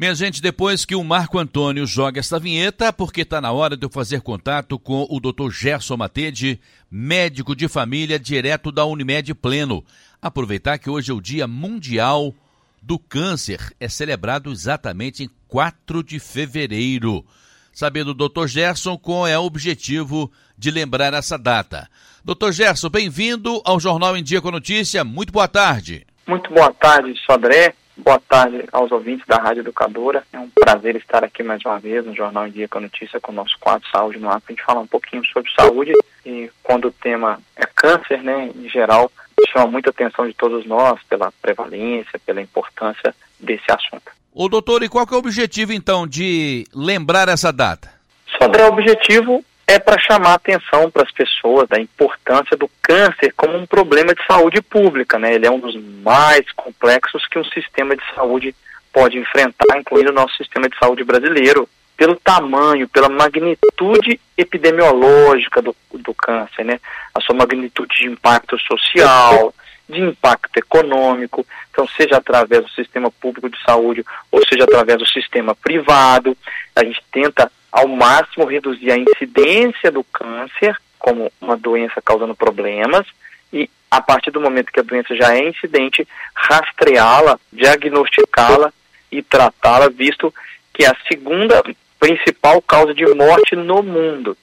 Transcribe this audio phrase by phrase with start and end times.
[0.00, 3.84] Minha gente, depois que o Marco Antônio joga esta vinheta, porque está na hora de
[3.84, 5.50] eu fazer contato com o Dr.
[5.50, 6.58] Gerson Matede,
[6.90, 9.84] médico de família direto da Unimed Pleno.
[10.22, 12.34] Aproveitar que hoje é o Dia Mundial
[12.80, 17.22] do Câncer, é celebrado exatamente em 4 de fevereiro.
[17.70, 18.46] Saber do Dr.
[18.46, 21.86] Gerson qual é o objetivo de lembrar essa data.
[22.24, 22.52] Dr.
[22.52, 25.04] Gerson, bem-vindo ao Jornal em Dia com Notícia.
[25.04, 26.06] Muito boa tarde.
[26.26, 27.74] Muito boa tarde, Sodré.
[28.02, 30.24] Boa tarde aos ouvintes da Rádio Educadora.
[30.32, 33.20] É um prazer estar aqui mais uma vez no Jornal em Dia com a Notícia
[33.20, 35.92] com o nosso quadro Saúde no Ar, para a gente falar um pouquinho sobre saúde
[36.24, 39.12] e quando o tema é câncer, né, em geral,
[39.52, 44.10] chama muita atenção de todos nós pela prevalência, pela importância desse assunto.
[44.32, 47.92] Ô doutor, e qual que é o objetivo então de lembrar essa data?
[48.40, 53.56] Sobre o objetivo é para chamar atenção para as pessoas da importância do câncer como
[53.56, 55.34] um problema de saúde pública, né?
[55.34, 58.52] Ele é um dos mais complexos que um sistema de saúde
[58.92, 65.76] pode enfrentar, incluindo o nosso sistema de saúde brasileiro, pelo tamanho, pela magnitude epidemiológica do,
[65.94, 66.80] do câncer, né?
[67.14, 69.54] A sua magnitude de impacto social,
[69.88, 75.06] de impacto econômico, então seja através do sistema público de saúde ou seja através do
[75.06, 76.36] sistema privado,
[76.74, 83.06] a gente tenta ao máximo reduzir a incidência do câncer como uma doença causando problemas
[83.52, 88.72] e a partir do momento que a doença já é incidente, rastreá-la, diagnosticá-la
[89.10, 90.32] e tratá-la, visto
[90.72, 91.62] que é a segunda
[91.98, 94.36] principal causa de morte no mundo.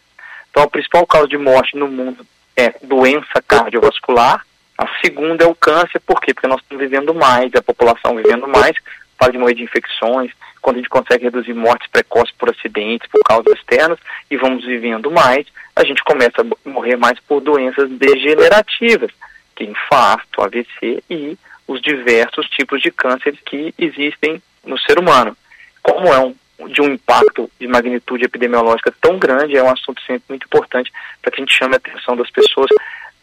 [0.51, 2.25] Então, a principal causa de morte no mundo
[2.55, 4.45] é doença cardiovascular,
[4.77, 6.33] a segunda é o câncer, por quê?
[6.33, 8.75] Porque nós estamos vivendo mais, a população vivendo mais,
[9.17, 13.21] para de morrer de infecções, quando a gente consegue reduzir mortes precoces por acidentes, por
[13.23, 19.11] causas externas, e vamos vivendo mais, a gente começa a morrer mais por doenças degenerativas,
[19.55, 21.37] que é infarto, AVC e
[21.67, 25.35] os diversos tipos de cânceres que existem no ser humano.
[25.81, 26.35] Como é um
[26.69, 31.31] de um impacto de magnitude epidemiológica tão grande, é um assunto sempre muito importante para
[31.31, 32.69] que a gente chame a atenção das pessoas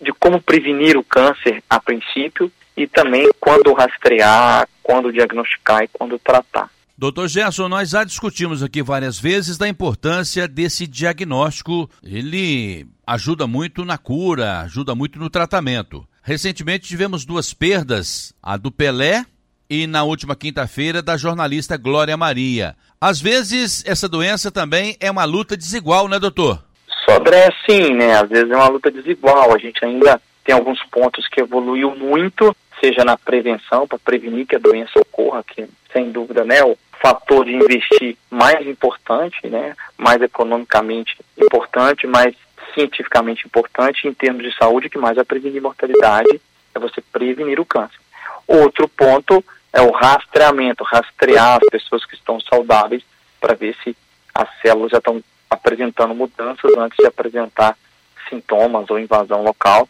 [0.00, 6.18] de como prevenir o câncer a princípio e também quando rastrear, quando diagnosticar e quando
[6.18, 6.70] tratar.
[6.96, 11.90] Doutor Gerson, nós já discutimos aqui várias vezes da importância desse diagnóstico.
[12.02, 16.06] Ele ajuda muito na cura, ajuda muito no tratamento.
[16.22, 19.24] Recentemente tivemos duas perdas, a do Pelé
[19.68, 22.76] e na última quinta-feira da jornalista Glória Maria.
[23.00, 26.62] Às vezes essa doença também é uma luta desigual, né, doutor?
[27.04, 28.18] Sobre é sim, né?
[28.18, 29.52] Às vezes é uma luta desigual.
[29.52, 34.56] A gente ainda tem alguns pontos que evoluiu muito, seja na prevenção para prevenir que
[34.56, 40.20] a doença ocorra, que sem dúvida, né, o fator de investir mais importante, né, mais
[40.20, 42.34] economicamente importante, mais
[42.74, 46.40] cientificamente importante em termos de saúde, que mais é prevenir mortalidade,
[46.74, 47.98] é você prevenir o câncer.
[48.46, 53.02] Outro ponto é o rastreamento, rastrear as pessoas que estão saudáveis
[53.40, 53.96] para ver se
[54.34, 57.76] as células já estão apresentando mudanças antes de apresentar
[58.28, 59.88] sintomas ou invasão local.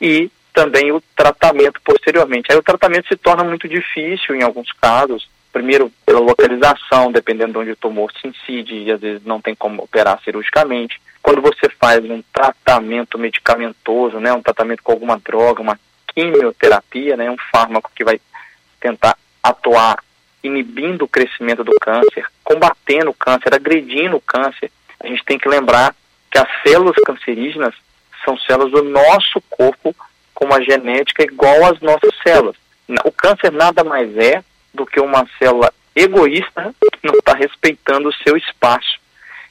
[0.00, 2.50] E também o tratamento posteriormente.
[2.50, 7.58] Aí o tratamento se torna muito difícil em alguns casos, primeiro pela localização, dependendo de
[7.58, 11.00] onde o tumor se incide, e às vezes não tem como operar cirurgicamente.
[11.22, 17.30] Quando você faz um tratamento medicamentoso, né, um tratamento com alguma droga, uma quimioterapia, né,
[17.30, 18.20] um fármaco que vai
[18.80, 20.02] tentar atuar
[20.42, 25.48] inibindo o crescimento do câncer, combatendo o câncer, agredindo o câncer, a gente tem que
[25.48, 25.94] lembrar
[26.32, 27.74] que as células cancerígenas
[28.24, 29.94] são células do nosso corpo
[30.38, 32.54] com uma genética igual às nossas células.
[33.04, 38.14] O câncer nada mais é do que uma célula egoísta que não está respeitando o
[38.14, 39.00] seu espaço.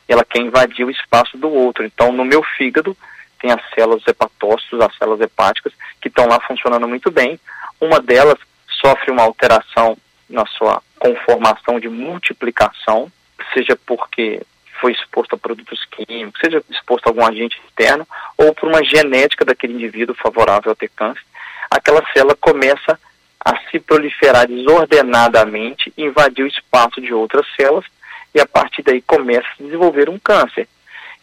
[0.08, 1.84] Ela quer invadir o espaço do outro.
[1.84, 2.96] Então, no meu fígado,
[3.38, 7.38] tem as células hepatócitos, as células hepáticas, que estão lá funcionando muito bem.
[7.82, 8.40] Uma delas
[8.80, 9.98] sofre uma alteração
[10.30, 13.12] na sua conformação de multiplicação,
[13.54, 14.42] seja porque
[14.80, 18.08] foi exposto a produtos químicos, seja exposto a algum agente externo,
[18.38, 21.24] ou por uma genética daquele indivíduo favorável a ter câncer,
[21.70, 23.00] aquela célula começa
[23.44, 27.86] a se proliferar desordenadamente, invadir o espaço de outras células,
[28.34, 30.68] e a partir daí começa a desenvolver um câncer.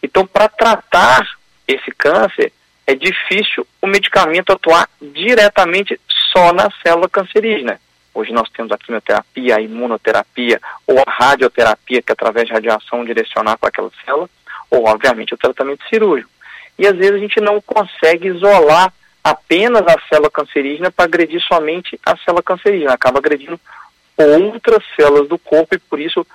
[0.01, 1.25] Então, para tratar
[1.67, 2.51] esse câncer,
[2.85, 5.99] é difícil o medicamento atuar diretamente
[6.31, 7.79] só na célula cancerígena.
[8.15, 13.03] Hoje nós temos a quimioterapia, a imunoterapia ou a radioterapia, que é através de radiação
[13.03, 14.29] direcionar para aquela célula,
[14.71, 16.31] ou obviamente o tratamento cirúrgico.
[16.79, 21.99] E às vezes a gente não consegue isolar apenas a célula cancerígena para agredir somente
[22.05, 23.59] a célula cancerígena, acaba agredindo
[24.15, 26.25] outras células do corpo e por isso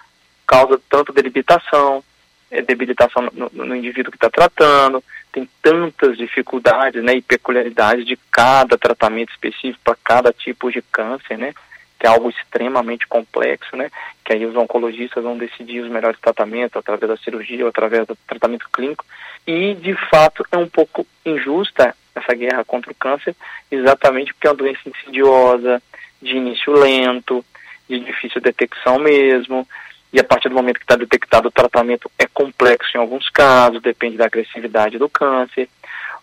[0.47, 2.05] causa tanta debilitação,
[2.51, 8.19] é, debilitação no, no indivíduo que está tratando, tem tantas dificuldades né, e peculiaridades de
[8.31, 11.55] cada tratamento específico para cada tipo de câncer, né?
[12.01, 13.91] Que é algo extremamente complexo, né?
[14.25, 18.17] Que aí os oncologistas vão decidir os melhores tratamentos através da cirurgia ou através do
[18.27, 19.05] tratamento clínico.
[19.47, 23.37] E, de fato, é um pouco injusta essa guerra contra o câncer,
[23.71, 25.83] exatamente porque é uma doença insidiosa,
[26.23, 27.45] de início lento,
[27.87, 29.69] de difícil detecção mesmo,
[30.13, 33.83] e a partir do momento que está detectado o tratamento é complexo em alguns casos,
[33.83, 35.69] depende da agressividade do câncer.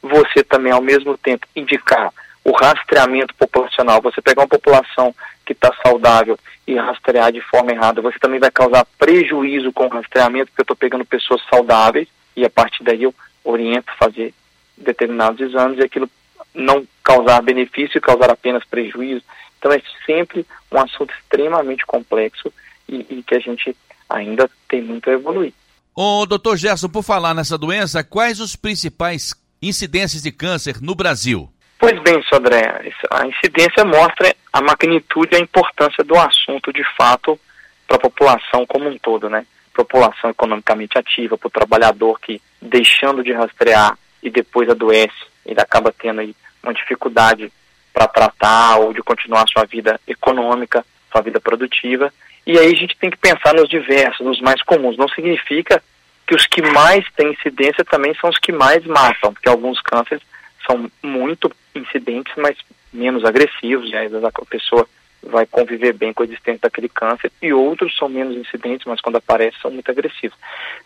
[0.01, 2.12] Você também, ao mesmo tempo, indicar
[2.47, 5.13] o rastreamento populacional, você pegar uma população
[5.45, 9.89] que está saudável e rastrear de forma errada, você também vai causar prejuízo com o
[9.89, 12.07] rastreamento, porque eu estou pegando pessoas saudáveis
[12.38, 13.13] e a partir daí eu
[13.44, 14.33] oriento fazer
[14.77, 16.09] determinados exames e aquilo
[16.55, 19.25] não causar benefício e causar apenas prejuízo.
[19.59, 22.53] Então é sempre um assunto extremamente complexo
[22.88, 23.75] e, e que a gente
[24.09, 25.51] ainda tem muito a evoluir.
[25.94, 31.51] Ô, doutor Gerson, por falar nessa doença, quais os principais incidências de câncer no Brasil?
[31.79, 37.39] Pois bem, Sodré, a incidência mostra a magnitude e a importância do assunto de fato
[37.88, 39.45] para a população como um todo, né?
[39.74, 45.13] População economicamente ativa, para o trabalhador que, deixando de rastrear e depois adoece,
[45.45, 47.51] ele acaba tendo aí uma dificuldade
[47.94, 52.12] para tratar ou de continuar sua vida econômica, sua vida produtiva.
[52.45, 54.97] E aí a gente tem que pensar nos diversos, nos mais comuns.
[54.97, 55.81] Não significa
[56.25, 60.23] que os que mais têm incidência também são os que mais matam, porque alguns cânceres
[60.67, 62.57] são muito incidentes, mas
[62.91, 64.87] menos agressivos, e aí a pessoa
[65.23, 69.15] vai conviver bem com a existência daquele câncer, e outros são menos incidentes, mas quando
[69.15, 70.37] aparecem são muito agressivos.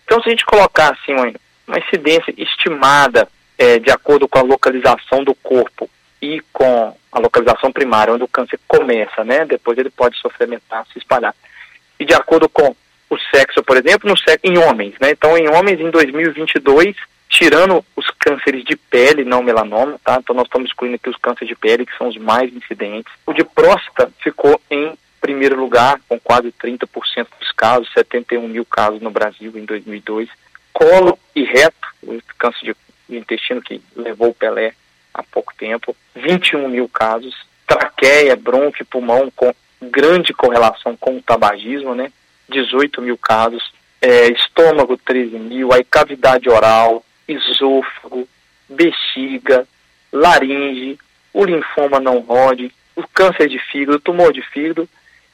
[0.06, 1.32] Então, se a gente colocar assim uma,
[1.68, 5.90] uma incidência estimada é, de acordo com a localização do corpo
[6.22, 9.46] e com a localização primária, onde o câncer começa, né?
[9.46, 11.36] Depois ele pode sofrer metástase, se espalhar.
[12.00, 12.76] E de acordo com
[13.10, 15.12] o sexo, por exemplo, no sexo, em homens, né?
[15.12, 16.96] Então, em homens, em 2022,
[17.32, 20.18] tirando os cânceres de pele, não melanoma, tá?
[20.20, 23.12] Então, nós estamos excluindo aqui os cânceres de pele, que são os mais incidentes.
[23.26, 29.02] O de próstata ficou em primeiro lugar, com quase 30% dos casos, 71 mil casos
[29.02, 30.28] no Brasil em 2002.
[30.74, 32.76] Colo e reto, o câncer
[33.08, 34.74] de intestino que levou o Pelé
[35.14, 37.34] há pouco tempo, 21 mil casos.
[37.66, 42.12] Traqueia, bronco e pulmão com grande correlação com o tabagismo, né?
[42.50, 43.72] 18 mil casos.
[44.02, 45.72] É, estômago, 13 mil.
[45.72, 48.28] Aí cavidade oral, esôfago,
[48.70, 49.68] bexiga,
[50.12, 50.98] laringe,
[51.34, 54.88] o linfoma não rode, o câncer de fígado, o tumor de fígado.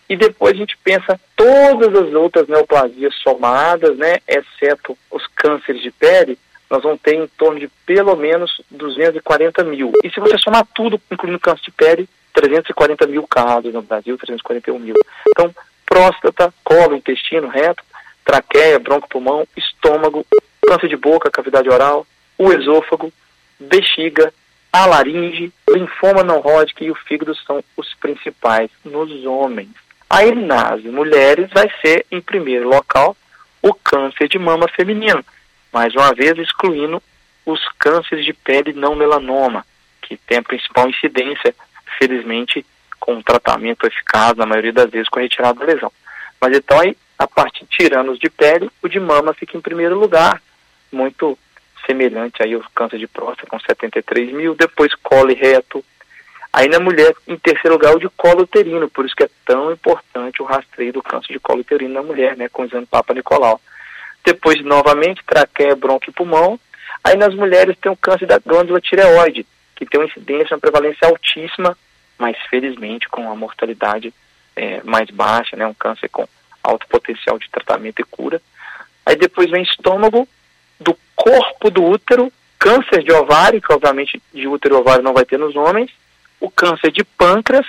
[0.09, 5.91] E depois a gente pensa todas as outras neoplasias somadas, né, exceto os cânceres de
[5.91, 6.37] pele,
[6.69, 9.91] nós vamos ter em torno de pelo menos 240 mil.
[10.03, 14.79] E se você somar tudo, incluindo câncer de pele, 340 mil casos no Brasil, 341
[14.79, 14.95] mil.
[15.29, 15.53] Então,
[15.85, 17.83] próstata, colo, intestino, reto,
[18.23, 20.25] traqueia, bronco-pulmão, estômago,
[20.67, 22.05] câncer de boca, cavidade oral,
[22.37, 23.11] o esôfago,
[23.59, 24.33] bexiga,
[24.71, 29.69] a laringe, linfoma não Hodgkin e o fígado são os principais nos homens.
[30.09, 33.15] Aí nas mulheres vai ser, em primeiro local,
[33.61, 35.23] o câncer de mama feminino
[35.77, 37.01] mais uma vez excluindo
[37.45, 39.65] os cânceres de pele não melanoma,
[40.01, 41.53] que tem a principal incidência,
[41.99, 42.65] felizmente,
[42.99, 45.91] com um tratamento eficaz, na maioria das vezes, com a retirada da lesão.
[46.41, 49.97] Mas então aí, a parte tirando os de pele, o de mama fica em primeiro
[49.97, 50.41] lugar,
[50.91, 51.37] muito
[51.85, 55.83] semelhante aí ao câncer de próstata, com 73 mil, depois colo e reto.
[56.51, 59.71] Aí na mulher, em terceiro lugar, o de colo uterino, por isso que é tão
[59.71, 63.13] importante o rastreio do câncer de colo uterino na mulher, né, com o exame Papa
[63.13, 63.61] Nicolau
[64.27, 66.59] depois novamente traqueia, bronco e pulmão.
[67.01, 71.07] Aí nas mulheres tem o câncer da glândula tireoide, que tem uma incidência, uma prevalência
[71.07, 71.77] altíssima,
[72.17, 74.13] mas felizmente com uma mortalidade
[74.53, 76.27] é, mais baixa, né, um câncer com
[76.61, 78.41] alto potencial de tratamento e cura.
[79.05, 80.27] Aí depois vem estômago,
[81.27, 85.37] corpo do útero, câncer de ovário, que obviamente de útero e ovário não vai ter
[85.37, 85.91] nos homens,
[86.39, 87.65] o câncer de pâncreas,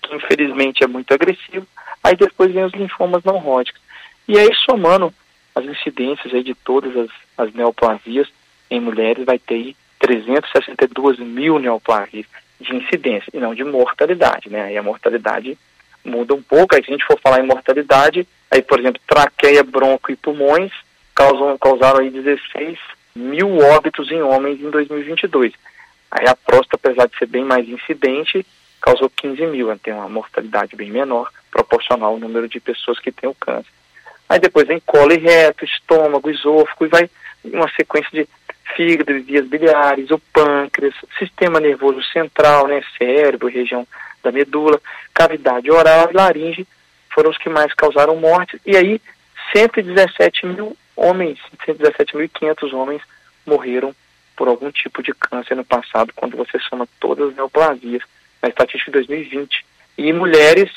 [0.00, 1.66] que infelizmente é muito agressivo,
[2.02, 3.78] aí depois vem os linfomas não Hodgkin.
[4.26, 5.12] E aí somando
[5.54, 8.26] as incidências aí de todas as, as neoplasias
[8.70, 12.26] em mulheres vai ter aí 362 mil neoplasias
[12.58, 14.62] de incidência e não de mortalidade, né?
[14.62, 15.58] Aí a mortalidade
[16.02, 16.74] muda um pouco.
[16.74, 20.72] Aí se a gente for falar em mortalidade, aí por exemplo, traqueia, bronco e pulmões
[21.14, 22.78] causam, causaram aí 16
[23.14, 25.52] mil óbitos em homens em 2022.
[26.10, 28.46] Aí a próstata, apesar de ser bem mais incidente,
[28.80, 33.28] causou 15 mil, tem uma mortalidade bem menor, proporcional ao número de pessoas que têm
[33.28, 33.70] o câncer.
[34.28, 37.10] Aí depois vem colo e reto, estômago, esôfago, e vai
[37.44, 38.28] uma sequência de
[38.74, 43.86] fígado vias biliares, o pâncreas, sistema nervoso central, né, cérebro, região
[44.22, 44.80] da medula,
[45.12, 46.66] cavidade oral e laringe
[47.10, 48.60] foram os que mais causaram morte.
[48.66, 49.00] E aí
[49.54, 53.02] 117 mil homens, 117.500 homens
[53.46, 53.94] morreram
[54.36, 58.02] por algum tipo de câncer no passado, quando você soma todas as neoplasias,
[58.42, 59.64] na estatística de 2020.
[59.96, 60.70] E mulheres,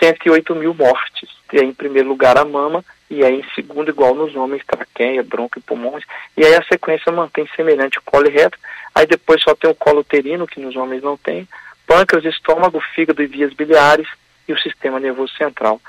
[0.00, 1.28] 108 mil mortes.
[1.52, 5.22] E aí, em primeiro lugar, a mama, e aí, em segundo, igual nos homens, traqueia,
[5.22, 6.04] bronco e pulmões.
[6.36, 8.58] E aí a sequência mantém semelhante colo e reto.
[8.94, 11.48] Aí depois só tem o colo uterino, que nos homens não tem,
[11.86, 14.08] pâncreas, estômago, fígado e vias biliares
[14.48, 15.80] e o sistema nervoso central.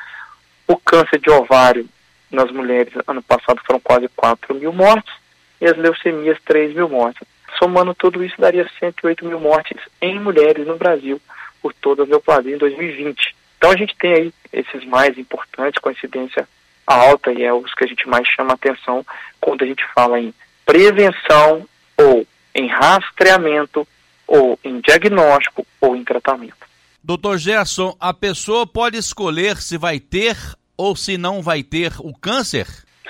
[0.68, 1.88] O câncer de ovário
[2.36, 5.14] nas mulheres, ano passado, foram quase 4 mil mortes,
[5.60, 7.28] e as leucemias, 3 mil mortes.
[7.58, 11.20] Somando tudo isso, daria 108 mil mortes em mulheres no Brasil
[11.62, 13.36] por toda a neoplasia em 2020.
[13.58, 16.48] Então a gente tem aí esses mais importantes, coincidência
[16.86, 19.06] alta, e é os que a gente mais chama atenção
[19.42, 20.34] quando a gente fala em
[20.66, 23.88] prevenção ou em rastreamento
[24.28, 26.66] ou em diagnóstico ou em tratamento.
[27.04, 30.36] Doutor Gerson, a pessoa pode escolher se vai ter
[30.78, 32.68] ou se não vai ter o câncer?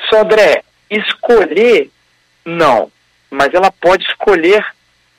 [0.09, 1.89] Sodré, escolher
[2.45, 2.91] não,
[3.29, 4.63] mas ela pode escolher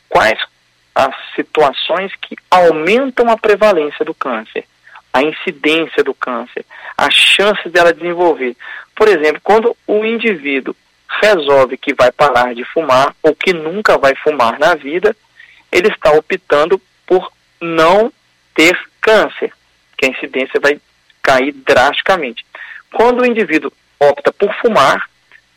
[0.09, 0.39] quais
[0.95, 4.65] as situações que aumentam a prevalência do câncer,
[5.13, 6.65] a incidência do câncer,
[6.97, 8.57] a chance dela desenvolver.
[8.95, 10.75] Por exemplo, quando o indivíduo
[11.21, 15.15] resolve que vai parar de fumar ou que nunca vai fumar na vida,
[15.71, 18.13] ele está optando por não
[18.55, 19.53] ter câncer,
[19.99, 20.81] que a incidência vai
[21.27, 22.47] cair drasticamente.
[22.93, 25.09] Quando o indivíduo opta por fumar,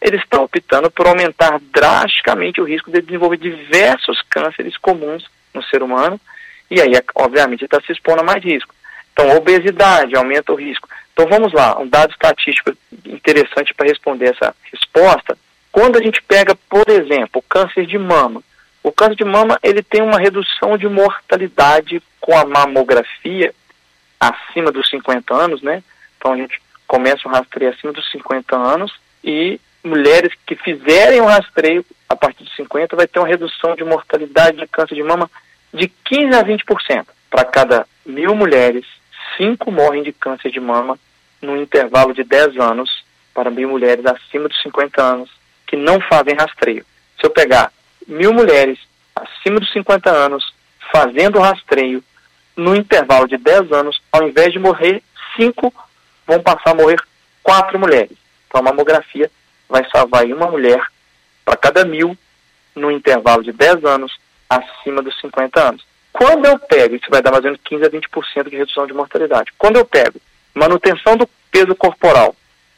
[0.01, 5.83] ele está optando por aumentar drasticamente o risco de desenvolver diversos cânceres comuns no ser
[5.83, 6.19] humano,
[6.71, 8.73] e aí, obviamente, está se expondo a mais risco.
[9.13, 10.87] Então, obesidade aumenta o risco.
[11.13, 12.71] Então, vamos lá, um dado estatístico
[13.05, 15.37] interessante para responder essa resposta.
[15.71, 18.41] Quando a gente pega, por exemplo, o câncer de mama,
[18.81, 23.53] o câncer de mama ele tem uma redução de mortalidade com a mamografia
[24.19, 25.83] acima dos 50 anos, né?
[26.17, 28.91] Então a gente começa o rastreio acima dos 50 anos
[29.23, 33.83] e mulheres que fizerem o rastreio a partir de 50 vai ter uma redução de
[33.83, 35.29] mortalidade de câncer de mama
[35.73, 37.05] de 15 a 20%.
[37.29, 38.85] Para cada mil mulheres,
[39.37, 40.97] cinco morrem de câncer de mama
[41.41, 45.29] no intervalo de 10 anos para mil mulheres acima dos 50 anos
[45.67, 46.85] que não fazem rastreio.
[47.19, 47.71] Se eu pegar
[48.07, 48.79] mil mulheres
[49.15, 50.53] acima dos 50 anos
[50.91, 52.03] fazendo rastreio
[52.59, 55.01] no intervalo de 10 anos, ao invés de morrer
[55.35, 55.73] cinco,
[56.27, 57.01] vão passar a morrer
[57.41, 58.17] quatro mulheres.
[58.47, 59.31] Então a mamografia
[59.67, 60.83] vai salvar uma mulher
[61.45, 62.17] para cada mil
[62.75, 65.85] no intervalo de 10 anos acima dos 50 anos.
[66.11, 68.93] Quando eu pego, isso vai dar mais ou menos 15 a 20% de redução de
[68.93, 69.53] mortalidade.
[69.57, 70.19] Quando eu pego
[70.53, 72.35] manutenção do peso corporal,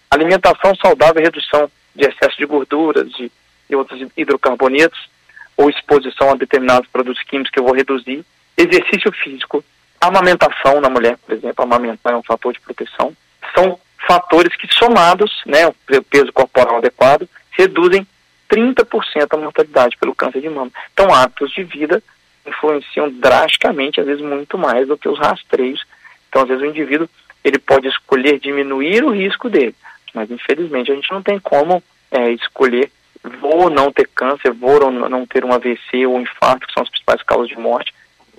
[0.10, 3.32] alimentação saudável e redução de excesso de gorduras de,
[3.70, 5.10] e outros hidrocarbonetos,
[5.58, 8.24] ou exposição a determinados produtos químicos que eu vou reduzir,
[8.58, 9.64] exercício físico,
[10.02, 13.16] amamentação na mulher, por exemplo, amamentar é um fator de proteção,
[13.56, 15.74] são fatores que somados, né, o
[16.10, 18.06] peso corporal adequado, reduzem
[18.50, 20.72] 30% a mortalidade pelo câncer de mama.
[20.94, 22.04] Então, hábitos de vida
[22.46, 25.86] influenciam drasticamente, às vezes muito mais do que os rastreios.
[26.28, 27.08] Então, às vezes o indivíduo
[27.44, 29.76] ele pode escolher diminuir o risco dele,
[30.14, 31.82] mas infelizmente a gente não tem como
[32.12, 32.92] é, escolher
[33.24, 36.90] vou não ter câncer, vou não ter um AVC ou um infarto, que são as
[36.90, 37.94] principais causas de morte,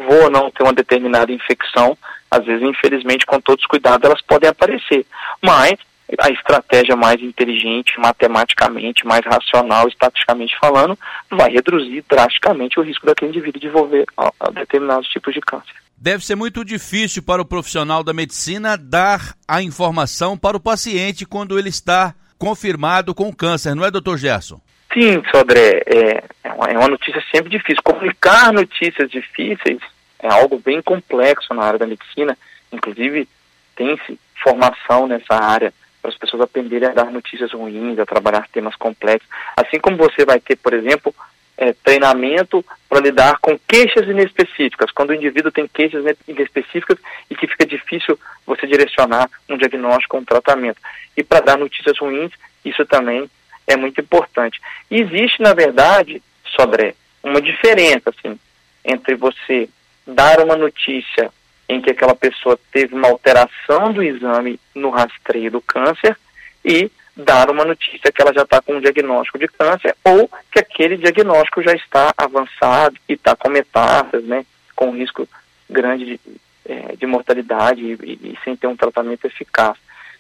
[0.09, 1.97] vou não ter uma determinada infecção,
[2.31, 5.07] às vezes, infelizmente, com todos os cuidados, elas podem aparecer.
[5.41, 5.75] Mas
[6.21, 10.99] a estratégia mais inteligente, matematicamente, mais racional, estatisticamente falando,
[11.31, 14.05] vai reduzir drasticamente o risco daquele indivíduo de desenvolver
[14.55, 15.75] determinados tipos de câncer.
[15.97, 21.25] Deve ser muito difícil para o profissional da medicina dar a informação para o paciente
[21.25, 24.61] quando ele está confirmado com câncer, não é, doutor Gerson?
[24.93, 27.83] Sim, Sodré, é, é, uma, é uma notícia sempre difícil.
[27.85, 29.79] Comunicar notícias difíceis
[30.23, 32.39] é algo bem complexo na área da medicina.
[32.73, 33.29] Inclusive,
[33.77, 38.75] tem-se formação nessa área para as pessoas aprenderem a dar notícias ruins, a trabalhar temas
[38.77, 39.29] complexos.
[39.57, 41.15] Assim como você vai ter, por exemplo,
[41.57, 46.99] é, treinamento para lidar com queixas inespecíficas, quando o indivíduo tem queixas inespecíficas
[47.31, 50.81] e que fica difícil você direcionar um diagnóstico ou um tratamento.
[51.17, 52.33] E para dar notícias ruins,
[52.65, 53.31] isso também
[53.67, 54.61] é muito importante.
[54.91, 56.23] E existe, na verdade,
[56.57, 58.39] Sodré, uma diferença assim,
[58.85, 59.69] entre você
[60.07, 61.31] dar uma notícia
[61.69, 66.17] em que aquela pessoa teve uma alteração do exame no rastreio do câncer
[66.65, 70.59] e dar uma notícia que ela já está com um diagnóstico de câncer ou que
[70.59, 74.45] aquele diagnóstico já está avançado e está com metástases, né,
[74.75, 75.29] com risco
[75.69, 76.21] grande de,
[76.67, 79.77] é, de mortalidade e, e, sem ter um tratamento eficaz.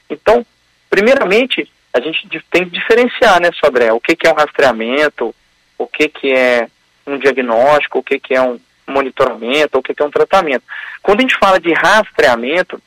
[0.09, 0.45] Então,
[0.89, 5.35] primeiramente, a gente tem que diferenciar, né, Sodré, o que, que é um rastreamento,
[5.79, 6.69] o que, que é
[7.07, 10.65] um diagnóstico, o que, que é um monitoramento, o que, que é um tratamento.
[11.03, 12.81] Quando a gente fala de rastreamento,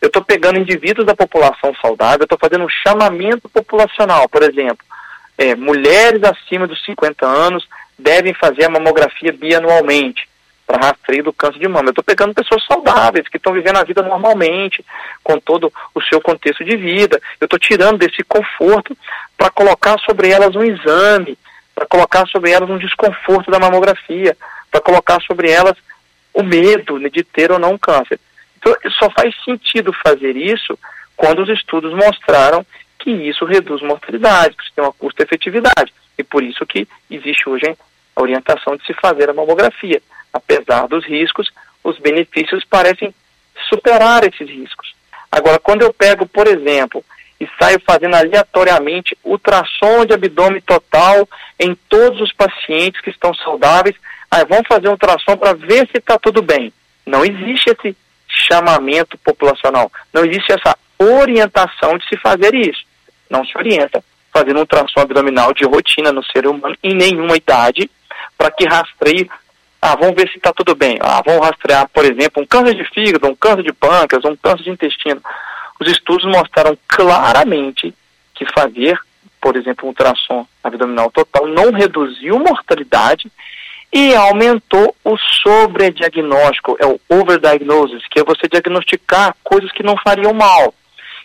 [0.00, 4.84] eu estou pegando indivíduos da população saudável, eu estou fazendo um chamamento populacional, por exemplo,
[5.38, 7.66] é, mulheres acima dos 50 anos
[7.98, 10.28] devem fazer a mamografia bianualmente
[10.66, 11.88] para rastreio do câncer de mama.
[11.88, 14.84] Eu estou pegando pessoas saudáveis, que estão vivendo a vida normalmente,
[15.22, 17.20] com todo o seu contexto de vida.
[17.40, 18.96] Eu estou tirando desse conforto
[19.36, 21.38] para colocar sobre elas um exame,
[21.74, 24.36] para colocar sobre elas um desconforto da mamografia,
[24.72, 25.76] para colocar sobre elas
[26.34, 28.18] o medo de ter ou não câncer.
[28.58, 30.78] Então, só faz sentido fazer isso
[31.14, 32.64] quando os estudos mostraram
[32.98, 35.92] que isso reduz mortalidade, que isso tem uma custo-efetividade.
[36.16, 37.76] E por isso que existe hoje
[38.16, 40.00] a orientação de se fazer a mamografia.
[40.32, 41.50] Apesar dos riscos,
[41.84, 43.14] os benefícios parecem
[43.68, 44.94] superar esses riscos.
[45.30, 47.04] Agora, quando eu pego, por exemplo,
[47.40, 53.96] e saio fazendo aleatoriamente ultrassom de abdômen total em todos os pacientes que estão saudáveis,
[54.34, 56.72] ah, vamos fazer um ultrassom para ver se está tudo bem.
[57.04, 57.94] Não existe esse
[58.26, 62.82] chamamento populacional, não existe essa orientação de se fazer isso.
[63.28, 67.90] Não se orienta fazendo um ultrassom abdominal de rotina no ser humano em nenhuma idade
[68.38, 69.28] para que rastreie
[69.82, 70.96] ah, vamos ver se está tudo bem.
[71.02, 74.62] Ah, vamos rastrear, por exemplo, um câncer de fígado, um câncer de pâncreas, um câncer
[74.62, 75.20] de intestino.
[75.78, 77.92] Os estudos mostraram claramente
[78.34, 78.98] que fazer,
[79.40, 83.30] por exemplo, um ultrassom abdominal total não reduziu mortalidade
[83.92, 90.32] e aumentou o sobrediagnóstico, é o overdiagnosis, que é você diagnosticar coisas que não fariam
[90.32, 90.74] mal.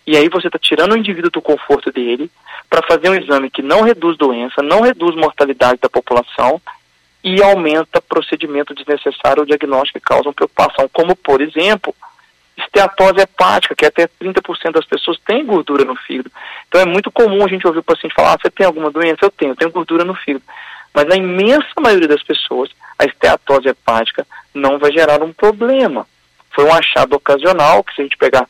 [0.06, 2.30] E aí você está tirando o indivíduo do conforto dele
[2.70, 6.62] para fazer um exame que não reduz doença, não reduz mortalidade da população
[7.24, 11.96] e aumenta procedimento desnecessário ou diagnóstico que causam preocupação, como, por exemplo,
[12.58, 16.32] esteatose hepática, que até 30% das pessoas têm gordura no fígado.
[16.68, 19.20] Então é muito comum a gente ouvir o paciente falar, ah, você tem alguma doença?
[19.22, 20.44] Eu tenho, eu tenho gordura no fígado.
[20.98, 26.08] Mas na imensa maioria das pessoas, a esteatose hepática não vai gerar um problema.
[26.50, 28.50] Foi um achado ocasional, que se a gente pegar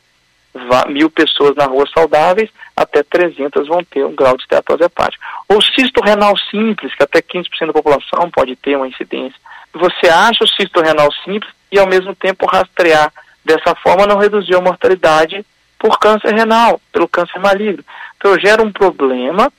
[0.88, 5.22] mil pessoas na rua saudáveis, até 300 vão ter um grau de esteatose hepática.
[5.46, 9.38] Ou cisto renal simples, que até 15% da população pode ter uma incidência.
[9.74, 13.12] Você acha o cisto renal simples e ao mesmo tempo rastrear.
[13.44, 15.44] Dessa forma não reduzir a mortalidade
[15.78, 17.84] por câncer renal, pelo câncer maligno.
[18.16, 19.52] Então gera um problema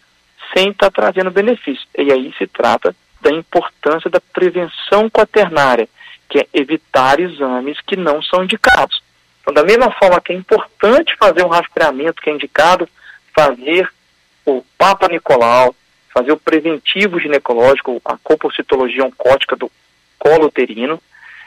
[0.53, 1.86] sem estar tá trazendo benefício.
[1.98, 5.88] E aí se trata da importância da prevenção quaternária,
[6.30, 9.02] que é evitar exames que não são indicados.
[9.41, 12.88] Então, da mesma forma que é importante fazer um rastreamento que é indicado,
[13.34, 13.89] fazer
[14.45, 15.76] o Papa Nicolau,
[16.13, 19.71] fazer o preventivo ginecológico, a copocitologia oncótica do
[20.17, 21.02] colo uterino,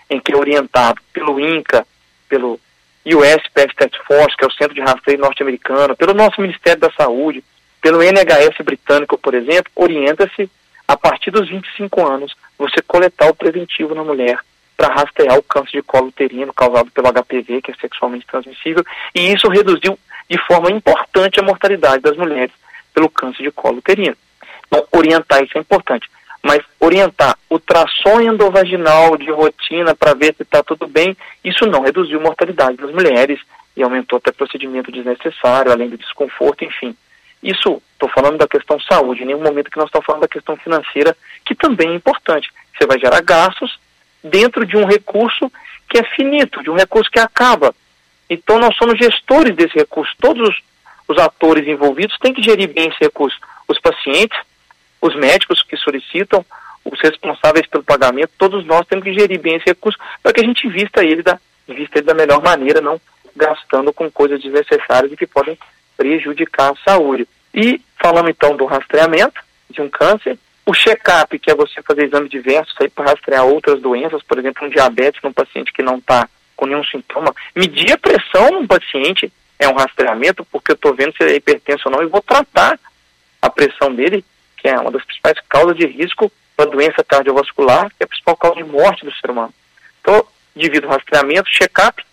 [0.09, 1.87] em que é orientado pelo INCA,
[2.29, 2.59] pelo
[3.05, 6.91] US Pest Task Force, que é o Centro de Rastreio Norte-Americano, pelo nosso Ministério da
[6.93, 7.43] Saúde,
[7.83, 10.49] pelo NHS britânico, por exemplo, orienta-se
[10.87, 14.39] a partir dos 25 anos você coletar o preventivo na mulher
[14.77, 19.33] para rastrear o câncer de colo uterino causado pelo HPV, que é sexualmente transmissível, e
[19.33, 19.99] isso reduziu
[20.31, 22.53] de forma importante a mortalidade das mulheres
[22.95, 24.17] pelo câncer de colo uterino.
[24.67, 26.09] Então, orientar isso é importante.
[26.43, 32.19] Mas orientar ultrassom endovaginal de rotina para ver se está tudo bem, isso não reduziu
[32.19, 33.41] a mortalidade das mulheres
[33.77, 36.97] e aumentou até procedimento desnecessário, além do desconforto, enfim.
[37.43, 40.57] Isso, estou falando da questão saúde, em nenhum momento que nós estamos falando da questão
[40.57, 42.51] financeira, que também é importante.
[42.77, 43.79] Você vai gerar gastos
[44.23, 45.51] dentro de um recurso
[45.89, 47.75] que é finito, de um recurso que acaba.
[48.31, 50.15] Então nós somos gestores desse recurso.
[50.21, 50.63] Todos os,
[51.09, 53.39] os atores envolvidos têm que gerir bem esse recurso.
[53.67, 54.39] Os pacientes,
[55.01, 56.45] os médicos que solicitam,
[56.85, 60.45] os responsáveis pelo pagamento, todos nós temos que gerir bem esse recurso para que a
[60.45, 63.01] gente vista ele da, vista ele da melhor maneira, não
[63.35, 65.59] gastando com coisas desnecessárias e que podem
[65.97, 67.27] prejudicar a saúde.
[67.55, 72.31] E falando então do rastreamento de um câncer, o check-up, que é você fazer exames
[72.31, 76.67] diversos para rastrear outras doenças, por exemplo, um diabetes num paciente que não está com
[76.67, 77.35] nenhum sintoma.
[77.55, 81.37] Medir a pressão num paciente é um rastreamento, porque eu estou vendo se ele é
[81.37, 82.79] hipertenso ou não e vou tratar
[83.41, 84.25] a pressão dele,
[84.57, 88.37] que é uma das principais causas de risco para doença cardiovascular, que é a principal
[88.37, 89.53] causa de morte do ser humano.
[90.01, 90.25] Então,
[90.55, 92.05] devido ao rastreamento, check-up,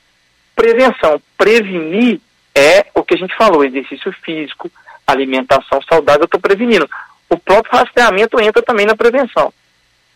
[0.55, 1.21] prevenção.
[1.37, 2.19] Prevenir
[2.55, 4.71] é o que a gente falou, exercício físico,
[5.05, 6.89] alimentação saudável, eu estou prevenindo
[7.29, 9.53] o próprio rastreamento entra também na prevenção.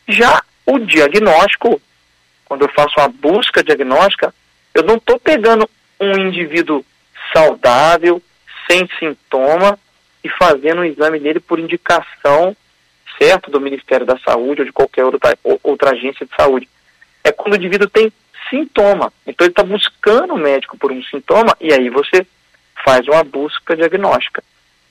[0.07, 1.79] Já o diagnóstico,
[2.45, 4.33] quando eu faço uma busca diagnóstica,
[4.73, 5.69] eu não estou pegando
[5.99, 6.83] um indivíduo
[7.31, 8.21] saudável,
[8.69, 9.77] sem sintoma,
[10.23, 12.55] e fazendo um exame dele por indicação,
[13.21, 16.67] certo, do Ministério da Saúde ou de qualquer outra, outra agência de saúde.
[17.23, 18.11] É quando o indivíduo tem
[18.53, 19.11] sintoma.
[19.25, 22.27] Então ele está buscando o médico por um sintoma e aí você
[22.85, 24.43] faz uma busca diagnóstica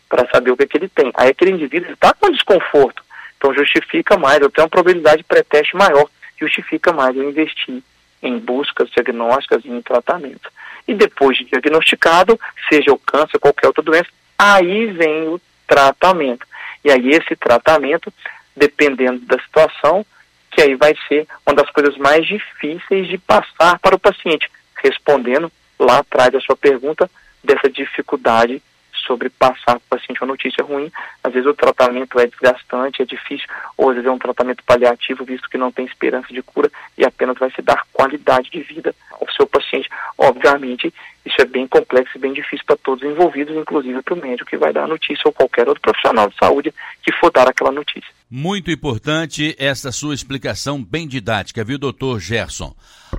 [0.09, 1.13] para saber o que, é que ele tem.
[1.15, 3.03] Aí aquele indivíduo está com desconforto,
[3.39, 7.83] então justifica mais, eu tenho uma probabilidade pré-teste maior, justifica mais eu investir
[8.23, 10.51] em buscas diagnósticas e em tratamento.
[10.87, 16.47] E depois de diagnosticado, seja o câncer, qualquer outra doença, aí vem o tratamento.
[16.85, 18.13] E aí esse tratamento,
[18.57, 20.05] dependendo da situação,
[20.53, 24.49] que aí vai ser uma das coisas mais difíceis de passar para o paciente,
[24.83, 27.11] respondendo lá atrás da sua pergunta
[27.43, 28.63] dessa dificuldade
[29.07, 30.93] sobre passar para o paciente uma notícia ruim.
[31.25, 35.25] Às vezes o tratamento é desgastante, é difícil, ou às vezes é um tratamento paliativo,
[35.25, 38.95] visto que não tem esperança de cura e apenas vai se dar qualidade de vida
[39.11, 39.89] ao seu paciente.
[40.17, 40.93] Obviamente,
[41.25, 44.51] isso é bem complexo e bem difícil para todos os envolvidos, inclusive para o médico
[44.51, 47.73] que vai dar a notícia ou qualquer outro profissional de saúde que for dar aquela
[47.73, 48.22] notícia.
[48.35, 52.75] Muito importante essa sua explicação bem didática, viu, doutor Gerson?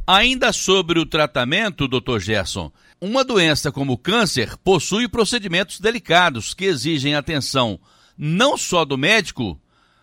[0.08, 6.65] Ainda sobre o tratamento, doutor Gerson, uma doença como o câncer possui procedimentos delicados que
[6.65, 7.80] exigem atenção
[8.17, 9.56] não só do médico,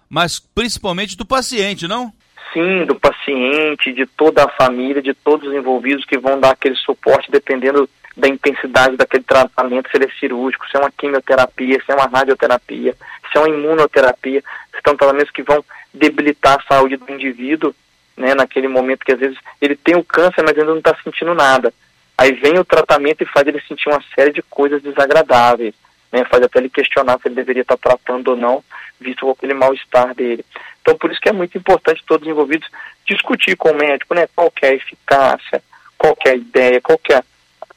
[0.09, 2.13] mas principalmente do paciente, não?
[2.53, 6.77] Sim, do paciente, de toda a família, de todos os envolvidos que vão dar aquele
[6.77, 7.91] suporte dependendo
[8.21, 12.07] da intensidade daquele tratamento, se ele é cirúrgico, se é uma quimioterapia, se é uma
[12.07, 12.95] radioterapia,
[13.31, 17.75] se é uma imunoterapia, se são tratamentos que vão debilitar a saúde do indivíduo,
[18.17, 21.35] né, naquele momento que às vezes ele tem o câncer, mas ainda não está sentindo
[21.35, 21.73] nada.
[22.17, 25.75] Aí vem o tratamento e faz ele sentir uma série de coisas desagradáveis,
[26.13, 26.25] né?
[26.27, 28.63] faz até ele questionar se ele deveria estar tratando ou não,
[29.01, 30.45] visto aquele mal-estar dele.
[30.83, 32.69] Então, por isso que é muito importante todos os envolvidos
[33.07, 34.29] discutir com o médico, né?
[34.37, 35.63] Qual é a eficácia,
[35.97, 37.23] qual é a ideia, qual é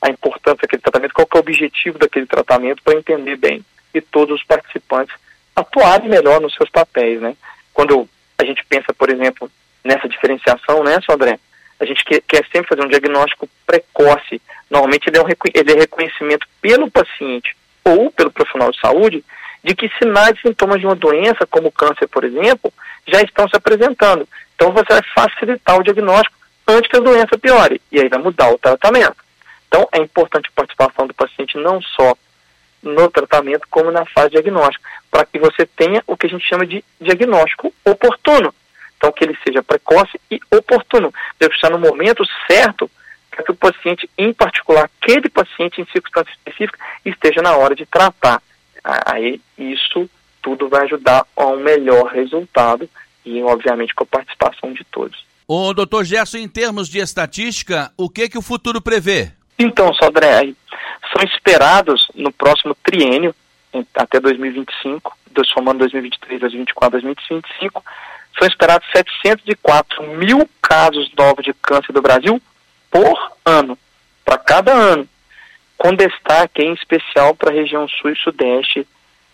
[0.09, 3.63] importância daquele tratamento, qual é o objetivo daquele tratamento para entender bem
[3.93, 5.15] e todos os participantes
[5.55, 7.35] atuarem melhor nos seus papéis, né?
[7.73, 9.49] Quando a gente pensa, por exemplo,
[9.83, 11.39] nessa diferenciação, né, Sodré?
[11.79, 14.41] a gente quer, quer, sempre fazer um diagnóstico precoce.
[14.69, 19.23] Normalmente ele é, um, ele é reconhecimento pelo paciente ou pelo profissional de saúde
[19.63, 22.71] de que sinais e sintomas de uma doença, como câncer, por exemplo,
[23.07, 24.27] já estão se apresentando.
[24.55, 26.35] Então você vai facilitar o diagnóstico
[26.67, 29.22] antes que a doença piore, e aí vai mudar o tratamento.
[29.73, 32.15] Então é importante a participação do paciente não só
[32.83, 36.63] no tratamento, como na fase diagnóstica, para que você tenha o que a gente chama
[36.63, 38.53] de diagnóstico oportuno.
[38.95, 41.11] Então, que ele seja precoce e oportuno.
[41.39, 42.89] Deve estar no momento certo
[43.31, 47.85] para que o paciente, em particular, aquele paciente em circunstâncias específicas, esteja na hora de
[47.87, 48.43] tratar.
[48.83, 50.07] Aí, isso
[50.39, 52.87] tudo vai ajudar a um melhor resultado
[53.25, 55.25] e, obviamente, com a participação de todos.
[55.47, 59.31] O doutor Gerson, em termos de estatística, o que que o futuro prevê?
[59.57, 60.53] Então, Sodré,
[61.11, 63.35] são esperados no próximo triênio,
[63.95, 65.17] até 2025,
[65.53, 67.83] somando 2023, 2024, 2025,
[68.37, 72.41] são esperados 704 mil casos novos de câncer do Brasil
[72.89, 73.77] por ano,
[74.23, 75.07] para cada ano,
[75.77, 78.87] com destaque em especial para a região sul e sudeste,